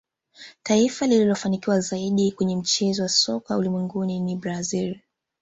[0.63, 4.99] taifa lililofanikiwa zaidi kwenye mchezo wa soka ulimwenguni ni brazil